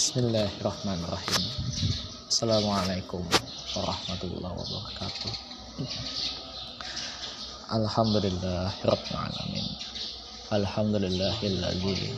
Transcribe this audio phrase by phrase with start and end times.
[0.00, 1.44] Bismillahirrahmanirrahim.
[2.24, 3.20] Assalamualaikum
[3.76, 5.32] warahmatullahi wabarakatuh.
[7.68, 9.66] Alhamdulillahirrahmanirrahim.
[10.56, 12.16] Alhamdulillahilladzi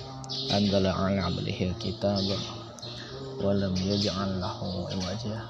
[0.55, 2.23] Anzala ala abdihi kitab
[3.43, 5.43] Walam yaj'al lahu iwajah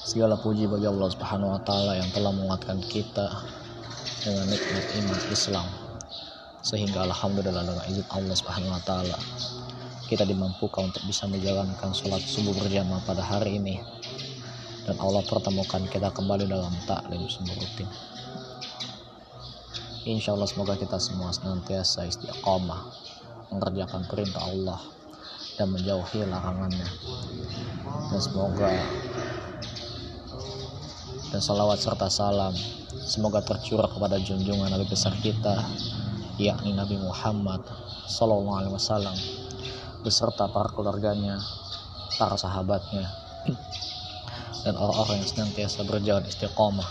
[0.00, 3.44] Segala puji bagi Allah subhanahu wa ta'ala yang telah menguatkan kita
[4.24, 5.68] dengan nikmat iman Islam.
[6.64, 9.20] Sehingga alhamdulillah dengan izin Allah Subhanahu wa taala
[10.06, 13.82] kita dimampukan untuk bisa menjalankan sholat subuh berjamaah pada hari ini.
[14.86, 17.90] Dan Allah pertemukan kita kembali dalam taklim subuh rutin.
[20.06, 22.94] Insya Allah semoga kita semua senantiasa istiqomah
[23.50, 24.78] mengerjakan perintah Allah
[25.58, 26.86] dan menjauhi larangannya.
[28.14, 28.70] Dan semoga
[31.34, 32.54] dan salawat serta salam
[33.02, 35.58] semoga tercurah kepada junjungan Nabi besar kita
[36.38, 37.66] yakni Nabi Muhammad
[38.06, 39.16] Sallallahu Alaihi Wasallam
[40.06, 41.42] beserta para keluarganya,
[42.14, 43.10] para sahabatnya,
[44.62, 46.86] dan orang-orang yang senantiasa berjalan istiqomah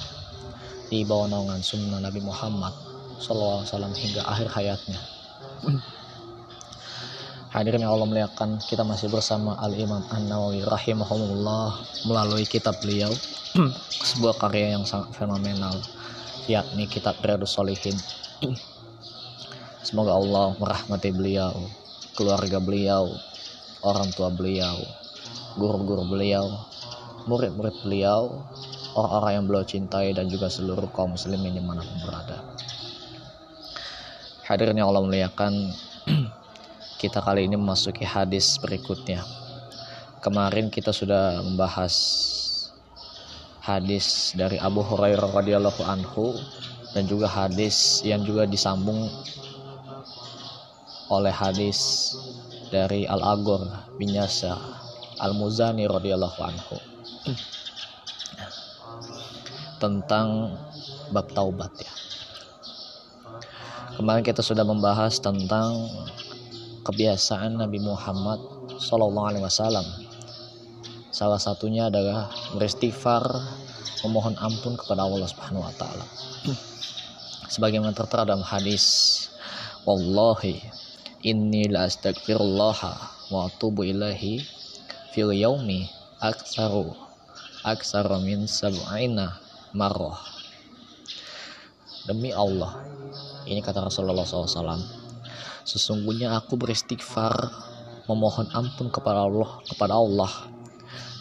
[0.91, 2.75] di bawah naungan sunnah Nabi Muhammad
[3.23, 3.63] SAW
[3.95, 4.99] hingga akhir hayatnya.
[7.55, 13.07] Hadirin yang Allah muliakan, kita masih bersama Al-Imam An-Nawawi rahimahumullah melalui kitab beliau,
[14.11, 15.71] sebuah karya yang sangat fenomenal,
[16.51, 17.95] yakni kitab Riyadus Solihin.
[19.87, 21.55] Semoga Allah merahmati beliau,
[22.15, 23.11] keluarga beliau,
[23.83, 24.79] orang tua beliau,
[25.59, 26.47] guru-guru beliau,
[27.27, 28.47] murid-murid beliau,
[28.95, 32.37] orang-orang yang beliau cintai dan juga seluruh kaum muslimin di mana pun berada.
[34.47, 35.53] Hadirin yang Allah muliakan,
[37.01, 39.21] kita kali ini memasuki hadis berikutnya.
[40.23, 41.93] Kemarin kita sudah membahas
[43.65, 46.37] hadis dari Abu Hurairah radhiyallahu anhu
[46.93, 49.09] dan juga hadis yang juga disambung
[51.09, 52.11] oleh hadis
[52.73, 53.61] dari Al-Agur
[54.01, 54.57] bin Yasar
[55.21, 56.77] Al-Muzani radhiyallahu anhu
[59.77, 60.57] tentang
[61.13, 61.93] bab taubat ya.
[63.95, 65.87] Kemarin kita sudah membahas tentang
[66.83, 68.43] kebiasaan Nabi Muhammad
[68.75, 69.87] Sallallahu Alaihi Wasallam.
[71.15, 72.27] Salah satunya adalah
[72.59, 73.23] beristighfar,
[74.03, 76.05] memohon ampun kepada Allah Subhanahu Wa Taala.
[77.47, 78.83] Sebagaimana tertera dalam hadis,
[79.85, 80.65] Wallahi
[81.25, 82.79] inni la astagfirullah
[83.33, 84.45] wa atubu ilahi
[85.09, 85.89] fil yaumi
[86.21, 86.93] aksaru
[87.65, 89.33] aksaru min sab'ina
[89.73, 90.21] marrah.
[92.05, 92.77] Demi Allah
[93.49, 94.85] ini kata Rasulullah SAW
[95.65, 97.33] sesungguhnya aku beristighfar
[98.05, 100.29] memohon ampun kepada Allah kepada Allah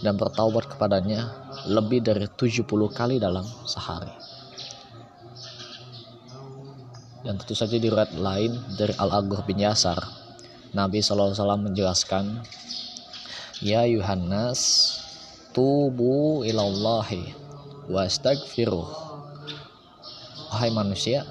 [0.05, 1.33] dan bertaubat kepadanya
[1.65, 4.13] lebih dari 70 kali dalam sehari
[7.25, 9.97] dan tentu saja di riwayat lain dari Al-Aghur bin Yasar
[10.77, 12.45] Nabi SAW menjelaskan
[13.65, 14.61] Ya Yohanes
[15.57, 17.33] tubu ilallahi
[17.89, 18.87] wastagfiruh
[20.53, 21.25] Wahai manusia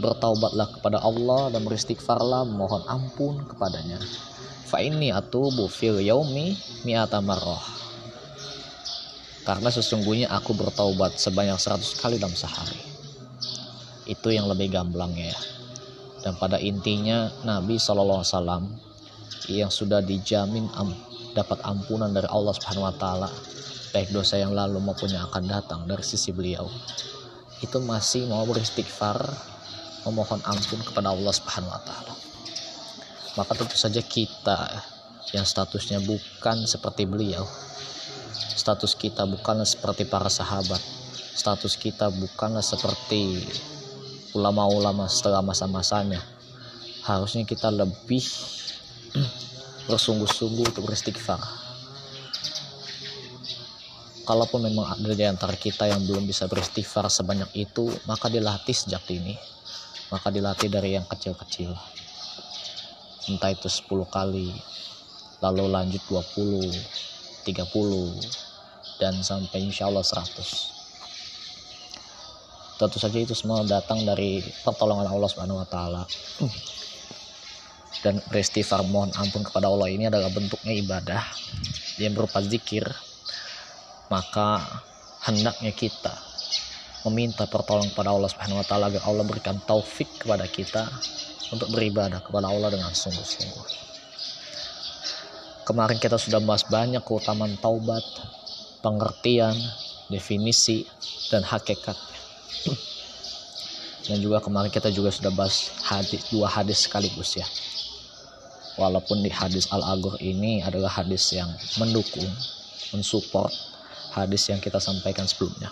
[0.00, 4.02] bertaubatlah kepada Allah dan beristighfarlah mohon ampun kepadanya.
[4.66, 7.62] Fa ini atubu fil yaumi mi'ata marrah.
[9.46, 12.87] Karena sesungguhnya aku bertaubat sebanyak 100 kali dalam sehari
[14.08, 15.40] itu yang lebih gamblangnya ya.
[16.24, 18.64] Dan pada intinya Nabi Shallallahu Alaihi Wasallam
[19.52, 20.90] yang sudah dijamin am,
[21.36, 23.30] dapat ampunan dari Allah Subhanahu Wa Taala
[23.94, 26.68] baik dosa yang lalu maupun yang akan datang dari sisi beliau
[27.64, 29.16] itu masih mau beristighfar
[30.04, 32.14] memohon ampun kepada Allah Subhanahu Wa Taala.
[33.38, 34.58] Maka tentu saja kita
[35.36, 37.44] yang statusnya bukan seperti beliau
[38.58, 40.80] status kita bukanlah seperti para sahabat
[41.36, 43.46] status kita bukanlah seperti
[44.36, 46.20] ulama-ulama setelah masa-masanya.
[47.04, 48.20] Harusnya kita lebih
[49.88, 51.40] bersungguh-sungguh untuk beristighfar.
[54.28, 59.00] Kalaupun memang ada di antara kita yang belum bisa beristighfar sebanyak itu maka dilatih sejak
[59.08, 59.32] dini.
[60.12, 61.72] Maka dilatih dari yang kecil-kecil.
[63.28, 64.52] Entah itu 10 kali
[65.38, 66.68] lalu lanjut 20
[67.46, 70.77] 30 dan sampai insya Allah 100
[72.78, 76.02] tentu saja itu semua datang dari pertolongan Allah Subhanahu wa taala.
[77.98, 81.22] Dan beristighfar mohon ampun kepada Allah ini adalah bentuknya ibadah
[81.98, 82.86] yang berupa zikir.
[84.06, 84.62] Maka
[85.26, 86.14] hendaknya kita
[87.10, 90.86] meminta pertolongan kepada Allah Subhanahu wa taala agar Allah berikan taufik kepada kita
[91.50, 93.66] untuk beribadah kepada Allah dengan sungguh-sungguh.
[95.66, 98.00] Kemarin kita sudah bahas banyak keutamaan taubat,
[98.80, 99.52] pengertian,
[100.08, 100.88] definisi,
[101.28, 101.98] dan hakikat
[104.08, 107.44] dan juga kemarin kita juga sudah bahas hadis dua hadis sekaligus ya
[108.78, 111.50] walaupun di hadis Al-Agur ini adalah hadis yang
[111.82, 112.30] mendukung,
[112.94, 113.50] mensupport
[114.14, 115.68] hadis yang kita sampaikan sebelumnya.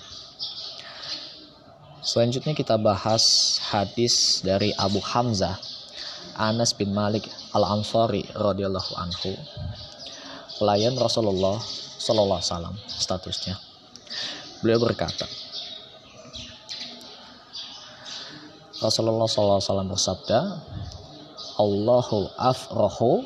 [2.03, 5.59] Selanjutnya kita bahas hadis dari Abu Hamzah
[6.37, 7.25] Anas bin Malik
[7.57, 9.33] Al-Ansari radhiyallahu anhu.
[10.61, 11.57] Pelayan Rasulullah
[11.97, 13.57] sallallahu alaihi wasallam statusnya.
[14.61, 15.25] Beliau berkata,
[18.81, 20.41] Rasulullah sallallahu alaihi wasallam bersabda,
[21.57, 23.25] Allahu afrahu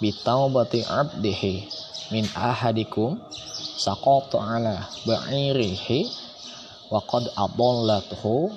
[0.00, 1.68] bitaubati abdihi
[2.12, 3.20] min ahadikum
[3.76, 6.08] saqata ala ba'irihi
[6.88, 8.52] wa qad adallathu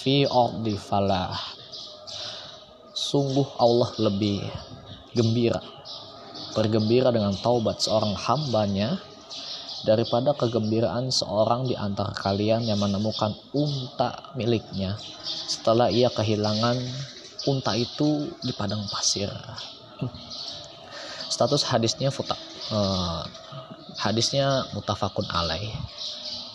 [0.00, 1.36] fi ardi falah.
[2.96, 4.40] Sungguh Allah lebih
[5.12, 5.60] gembira
[6.52, 9.00] bergembira dengan taubat seorang hambanya
[9.82, 14.94] daripada kegembiraan seorang di antara kalian yang menemukan unta miliknya.
[15.24, 16.78] Setelah ia kehilangan
[17.50, 19.30] unta itu di padang pasir.
[21.32, 22.38] Status hadisnya futa,
[22.70, 23.26] uh,
[23.98, 25.74] hadisnya mutafakun alaih.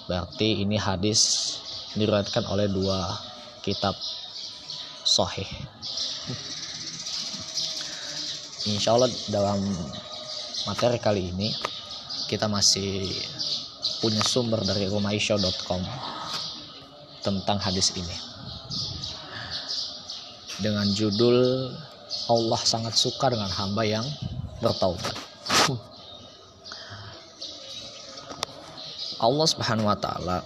[0.08, 1.54] Berarti ini hadis
[2.00, 3.12] diriwayatkan oleh dua
[3.60, 3.98] kitab
[5.04, 5.48] sahih.
[8.68, 9.60] Insya Allah dalam
[10.68, 11.52] materi kali ini
[12.28, 13.08] kita masih
[14.04, 15.82] punya sumber dari rumahishow.com
[17.24, 18.16] tentang hadis ini.
[20.60, 21.72] Dengan judul
[22.28, 24.04] Allah sangat suka dengan hamba yang
[24.60, 25.16] bertaubat.
[29.18, 30.46] Allah Subhanahu wa taala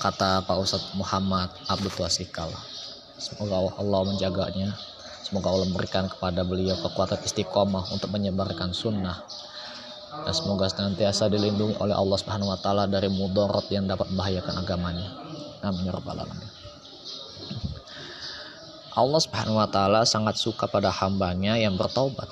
[0.00, 2.48] kata Pak Ustadz Muhammad Abdul Tuasikal
[3.20, 4.72] semoga Allah menjaganya
[5.20, 9.20] semoga Allah memberikan kepada beliau kekuatan istiqomah untuk menyebarkan sunnah
[10.10, 15.08] dan semoga senantiasa dilindungi oleh Allah Subhanahu wa taala dari mudarat yang dapat membahayakan agamanya.
[15.62, 16.50] Amin ya rabbal alamin.
[18.98, 22.26] Allah Subhanahu wa taala sangat suka pada hambanya yang bertaubat.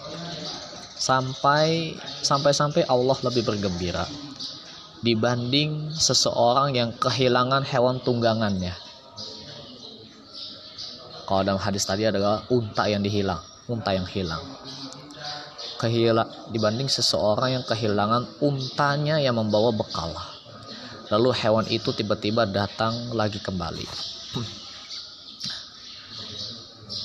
[0.98, 1.94] Sampai
[2.26, 4.02] sampai sampai Allah lebih bergembira
[4.98, 8.74] dibanding seseorang yang kehilangan hewan tunggangannya.
[11.28, 13.38] Kalau dalam hadis tadi adalah unta yang dihilang,
[13.68, 14.42] unta yang hilang.
[15.78, 20.10] Kehila, dibanding seseorang yang kehilangan untanya yang membawa bekal.
[21.08, 23.86] Lalu hewan itu tiba-tiba datang lagi kembali.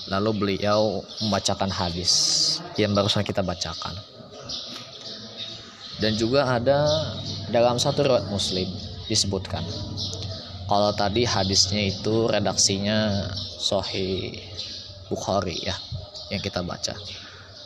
[0.10, 2.12] Lalu beliau membacakan hadis
[2.76, 3.94] yang barusan kita bacakan
[6.04, 6.84] dan juga ada
[7.48, 8.68] dalam satu riwayat muslim
[9.08, 9.64] disebutkan
[10.68, 13.30] kalau tadi hadisnya itu redaksinya
[13.64, 14.36] Sahih
[15.08, 15.76] Bukhari ya
[16.28, 16.92] yang kita baca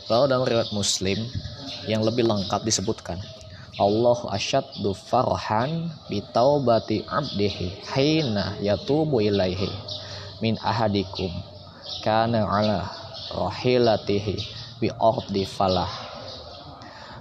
[0.08, 1.20] lalu dalam riwayat muslim
[1.88, 3.20] yang lebih lengkap disebutkan
[3.78, 9.70] Allah asyaddu farhan bitaubati abdihi hina yatubu ilaihi
[10.42, 11.30] min ahadikum
[12.02, 12.90] kana ala
[13.34, 14.34] rahilatihi
[14.82, 15.90] bi ardi falah.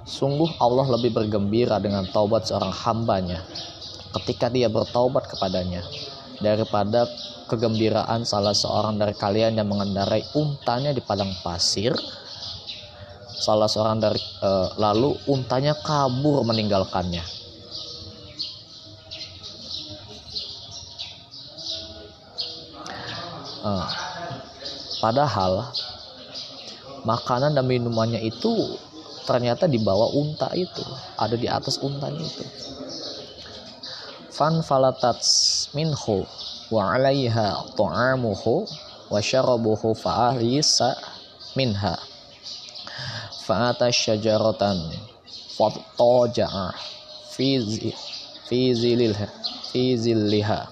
[0.07, 3.43] Sungguh Allah lebih bergembira dengan taubat seorang hambanya
[4.23, 5.83] ketika dia bertaubat kepadanya
[6.39, 7.11] daripada
[7.51, 11.93] kegembiraan salah seorang dari kalian yang mengendarai untanya di padang pasir
[13.37, 14.51] salah seorang dari e,
[14.81, 17.25] lalu untanya kabur meninggalkannya.
[23.61, 23.73] E,
[25.05, 25.71] padahal
[27.05, 28.81] makanan dan minumannya itu
[29.29, 30.83] ternyata di bawah unta itu
[31.19, 32.45] ada di atas untanya itu.
[34.33, 36.25] Fan falatats minhu
[36.69, 38.69] wa alaiha ta'amuhu
[39.07, 40.99] wa syarabuhu fa'alisa
[41.55, 41.97] minha
[43.47, 44.91] fa'ata syajaratan
[45.55, 46.75] fattaja'a
[47.31, 47.63] fi
[48.75, 49.29] zililha
[49.71, 50.67] fi zilliha.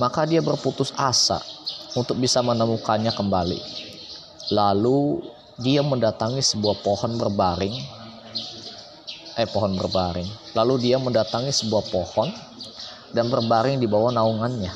[0.00, 1.38] Maka dia berputus asa
[1.92, 3.60] untuk bisa menemukannya kembali.
[4.56, 5.22] Lalu
[5.60, 7.76] dia mendatangi sebuah pohon berbaring
[9.34, 10.26] eh pohon berbaring.
[10.54, 12.30] Lalu dia mendatangi sebuah pohon
[13.10, 14.70] dan berbaring di bawah naungannya.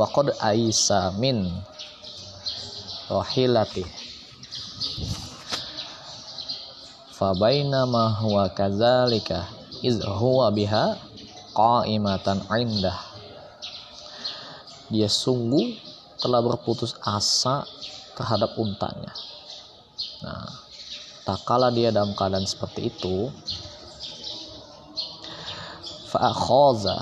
[0.00, 1.44] Waqad aisa min
[3.12, 4.01] rahilati
[7.86, 9.46] ma huwa kadzalika
[9.86, 10.98] iz huwa biha
[11.54, 12.98] qaimatan indah
[14.90, 15.78] dia sungguh
[16.20, 17.64] telah berputus asa
[18.12, 19.10] terhadap untanya.
[20.20, 20.52] Nah,
[21.24, 23.32] tak kala dia dalam keadaan seperti itu,
[26.12, 26.98] fa'akhoza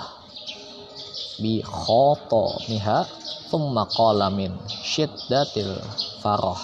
[1.42, 3.02] bi khoto miha
[3.50, 4.54] thumma qala min
[4.86, 5.74] syiddatil
[6.22, 6.60] farah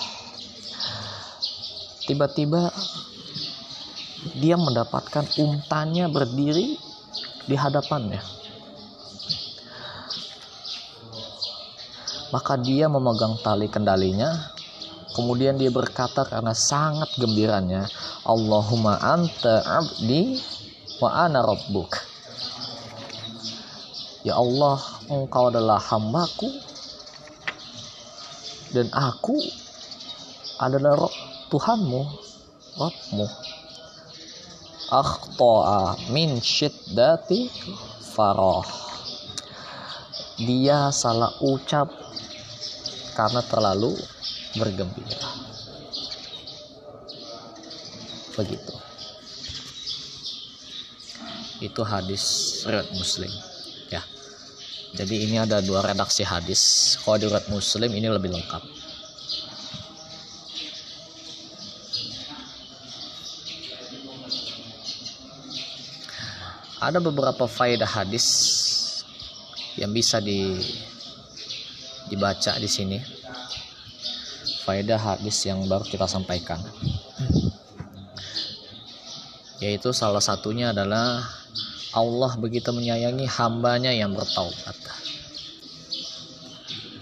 [2.06, 2.70] tiba-tiba
[4.35, 6.75] dia mendapatkan untanya berdiri
[7.47, 8.18] di hadapannya.
[12.35, 14.54] Maka dia memegang tali kendalinya.
[15.14, 17.88] Kemudian dia berkata karena sangat gembiranya
[18.26, 20.37] Allahumma anta abdi
[21.00, 21.97] wa ana rabbuk.
[24.26, 24.76] Ya Allah
[25.09, 26.50] engkau adalah hambaku
[28.75, 29.38] dan aku
[30.59, 31.09] adalah
[31.49, 32.02] Tuhanmu
[32.76, 33.26] Rabbmu
[34.90, 37.50] akhta'a min syiddati
[38.14, 38.66] farah.
[40.37, 41.88] Dia salah ucap
[43.16, 43.97] karena terlalu
[44.61, 45.25] bergembira.
[48.37, 48.75] Begitu.
[51.64, 52.25] Itu hadis
[52.69, 53.33] riwayat muslim
[53.88, 54.05] ya.
[54.93, 56.95] Jadi ini ada dua redaksi hadis.
[57.00, 58.75] Kalau di riwayat muslim ini lebih lengkap
[66.76, 68.26] ada beberapa faedah hadis
[69.80, 70.61] yang bisa di
[72.12, 72.99] dibaca di sini.
[74.66, 76.61] Faedah hadis yang baru kita sampaikan.
[79.62, 81.25] Yaitu salah satunya adalah
[81.97, 84.76] Allah begitu menyayangi hambanya yang bertaubat.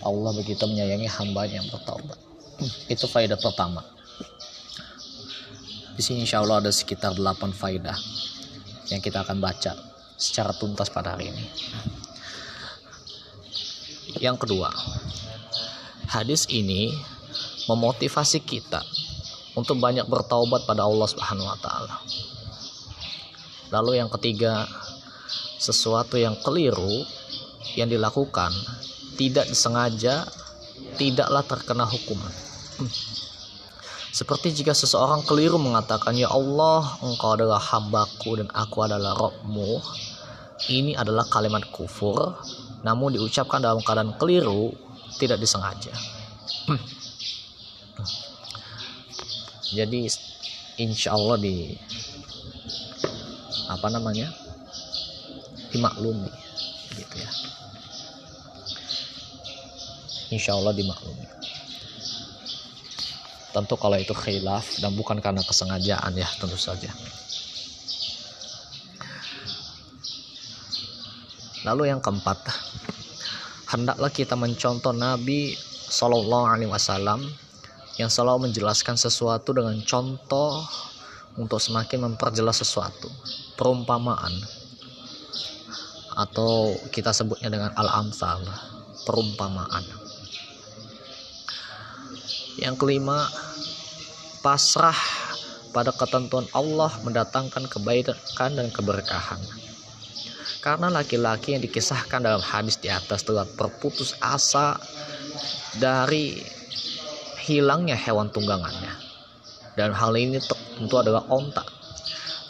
[0.04, 2.20] Allah begitu menyayangi hambanya yang bertaubat.
[2.86, 3.82] Itu faedah pertama.
[5.98, 7.98] Di sini insya Allah ada sekitar 8 faedah
[8.92, 9.72] yang kita akan baca
[10.16, 11.44] secara tuntas pada hari ini.
[14.20, 14.70] Yang kedua,
[16.06, 16.94] hadis ini
[17.66, 18.84] memotivasi kita
[19.58, 21.96] untuk banyak bertaubat pada Allah Subhanahu wa taala.
[23.72, 24.68] Lalu yang ketiga,
[25.58, 27.02] sesuatu yang keliru
[27.74, 28.52] yang dilakukan
[29.16, 30.28] tidak disengaja
[30.94, 32.30] tidaklah terkena hukuman.
[34.14, 39.82] Seperti jika seseorang keliru mengatakan, Ya Allah, engkau adalah hambaku dan aku adalah rohmu.
[40.70, 42.38] Ini adalah kalimat kufur,
[42.86, 44.70] namun diucapkan dalam keadaan keliru,
[45.18, 45.90] tidak disengaja.
[49.74, 50.06] Jadi
[50.78, 51.74] insya Allah di
[53.66, 54.30] apa namanya
[55.74, 56.30] dimaklumi
[56.94, 57.30] gitu ya
[60.30, 61.26] insya Allah dimaklumi
[63.54, 66.90] Tentu kalau itu khilaf dan bukan karena kesengajaan ya tentu saja.
[71.64, 72.44] Lalu yang keempat,
[73.70, 75.54] hendaklah kita mencontoh Nabi
[75.88, 77.24] Shallallahu Alaihi Wasallam
[77.96, 80.60] yang selalu menjelaskan sesuatu dengan contoh
[81.38, 83.06] untuk semakin memperjelas sesuatu,
[83.54, 84.34] perumpamaan
[86.14, 88.42] atau kita sebutnya dengan al-amsal,
[89.06, 90.03] perumpamaan.
[92.54, 93.26] Yang kelima,
[94.44, 94.96] pasrah
[95.74, 99.42] pada ketentuan Allah mendatangkan kebaikan dan keberkahan.
[100.62, 104.78] Karena laki-laki yang dikisahkan dalam hadis di atas telah berputus asa
[105.76, 106.40] dari
[107.42, 108.94] hilangnya hewan tunggangannya.
[109.74, 110.38] Dan hal ini
[110.78, 111.66] tentu adalah ontak.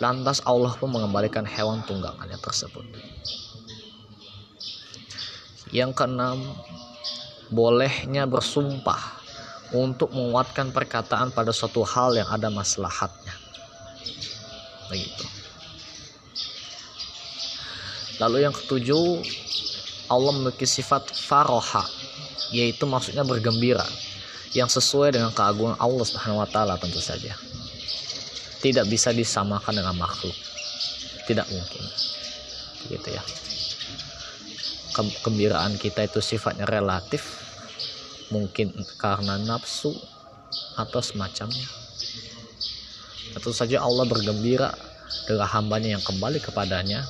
[0.04, 2.84] Lantas Allah pun mengembalikan hewan tunggangannya tersebut.
[5.72, 6.38] Yang keenam,
[7.48, 9.23] bolehnya bersumpah
[9.74, 13.34] untuk menguatkan perkataan pada suatu hal yang ada maslahatnya.
[14.86, 15.26] Begitu.
[18.22, 19.26] Lalu yang ketujuh,
[20.06, 21.82] Allah memiliki sifat faroha,
[22.54, 23.82] yaitu maksudnya bergembira,
[24.54, 27.34] yang sesuai dengan keagungan Allah Subhanahu wa taala tentu saja.
[28.62, 30.32] Tidak bisa disamakan dengan makhluk.
[31.26, 31.84] Tidak mungkin.
[32.86, 33.22] Gitu ya.
[34.94, 37.43] Kegembiraan kita itu sifatnya relatif
[38.32, 39.92] mungkin karena nafsu
[40.78, 41.66] atau semacamnya.
[43.34, 44.70] Atau saja Allah bergembira
[45.26, 47.02] dengan hambanya yang kembali kepadanya.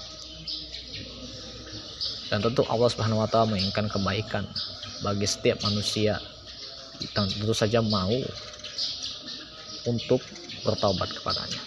[2.33, 4.45] Dan tentu Allah Subhanahu wa taala menginginkan kebaikan
[5.05, 6.19] bagi setiap manusia.
[7.13, 8.17] Dan tentu saja mau
[9.85, 10.25] untuk
[10.65, 11.61] bertaubat kepadanya.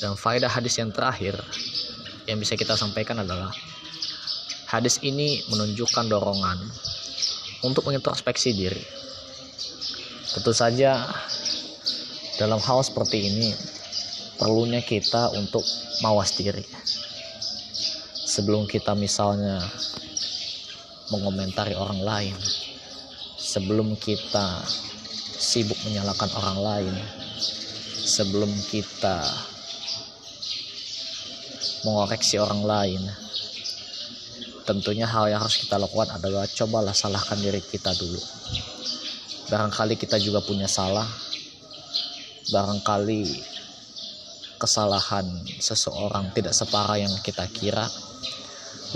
[0.00, 1.36] Dan faedah hadis yang terakhir
[2.24, 3.52] yang bisa kita sampaikan adalah
[4.74, 6.58] Hadis ini menunjukkan dorongan
[7.62, 8.82] untuk mengintrospeksi diri.
[10.34, 10.98] Tentu saja
[12.42, 13.54] dalam hal seperti ini
[14.34, 15.62] perlunya kita untuk
[16.02, 16.66] mawas diri.
[18.26, 19.62] Sebelum kita misalnya
[21.14, 22.36] mengomentari orang lain,
[23.38, 24.58] sebelum kita
[25.38, 26.94] sibuk menyalahkan orang lain,
[28.02, 29.22] sebelum kita
[31.86, 33.02] mengoreksi orang lain,
[34.64, 38.20] tentunya hal yang harus kita lakukan adalah cobalah salahkan diri kita dulu.
[39.52, 41.04] Barangkali kita juga punya salah.
[42.48, 43.24] Barangkali
[44.56, 45.24] kesalahan
[45.60, 47.84] seseorang tidak separah yang kita kira.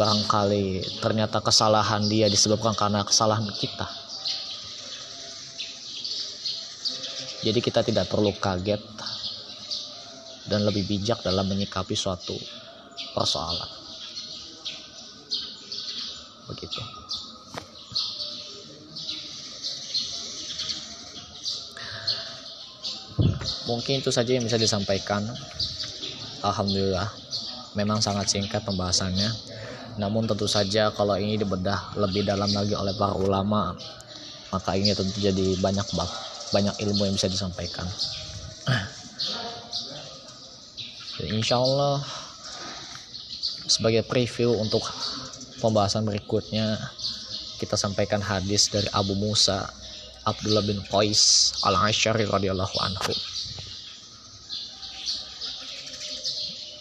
[0.01, 3.89] Barangkali ternyata kesalahan dia disebabkan karena kesalahan kita.
[7.45, 8.83] Jadi kita tidak perlu kaget
[10.49, 12.35] dan lebih bijak dalam menyikapi suatu
[13.13, 13.79] persoalan
[16.49, 16.81] begitu.
[23.69, 25.29] Mungkin itu saja yang bisa disampaikan.
[26.41, 27.13] Alhamdulillah
[27.77, 29.29] memang sangat singkat pembahasannya.
[30.01, 33.75] Namun tentu saja kalau ini dibedah lebih dalam lagi oleh para ulama
[34.49, 36.09] maka ini tentu jadi banyak bab
[36.49, 37.85] banyak ilmu yang bisa disampaikan.
[41.29, 42.01] Insya Allah
[43.69, 44.81] sebagai preview untuk
[45.59, 46.79] pembahasan berikutnya.
[47.59, 49.67] Kita sampaikan hadis dari Abu Musa
[50.23, 53.13] Abdullah bin Qais al-Ashari radhiyallahu anhu.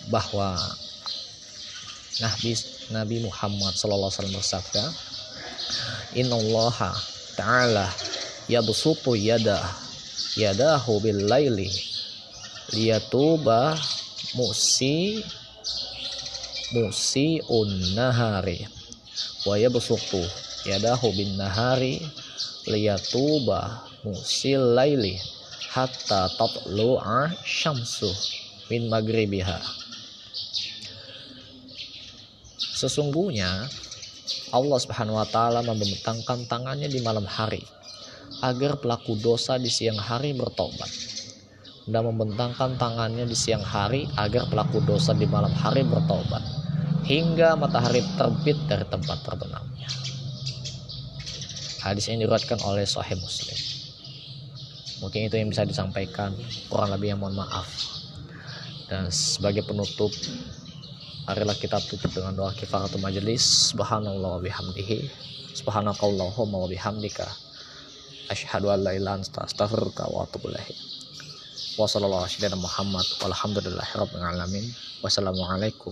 [0.08, 0.54] Bahwa
[2.22, 2.52] Nabi
[2.94, 4.84] Nabi Muhammad sallallahu alaihi wasallam bersabda
[6.18, 6.96] Innallaha
[7.36, 7.92] ta'ala
[8.48, 9.60] yabsutu yada
[10.40, 11.70] yadahu bil laili
[12.74, 13.76] liyatuba
[14.34, 15.22] musi
[16.76, 18.68] musi unnahari
[19.48, 20.20] wa yabsutu
[20.68, 22.04] yadahu bin nahari
[22.68, 25.16] liyatuba musil laili
[25.72, 28.12] hatta tatlu'a syamsu
[28.68, 29.64] min magribiha.
[32.78, 33.72] Sesungguhnya
[34.52, 37.64] Allah Subhanahu wa taala membentangkan tangannya di malam hari
[38.44, 40.92] agar pelaku dosa di siang hari bertobat
[41.88, 46.57] dan membentangkan tangannya di siang hari agar pelaku dosa di malam hari bertobat
[47.08, 49.88] hingga matahari terbit dari tempat terbenamnya.
[51.82, 53.56] Hadis ini diriwayatkan oleh Sahih Muslim.
[55.00, 56.36] Mungkin itu yang bisa disampaikan,
[56.68, 57.70] kurang lebih yang mohon maaf.
[58.92, 60.12] Dan sebagai penutup
[61.28, 63.44] marilah kita tutup dengan doa kifaratul majelis
[63.76, 65.12] subhanallah wa bihamdihi
[65.60, 67.28] subhanakallahumma wa bihamdika
[68.32, 70.72] asyhadu an la ilaha illa astaghfiruka wa atubu ilaik
[71.76, 74.66] wa sallallahu alaihi Muhammad walhamdulillahi rabbil alamin
[75.04, 75.92] wassalamualaikum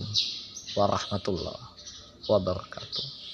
[0.76, 1.64] warahmatullahi
[2.28, 3.25] wabarakatuh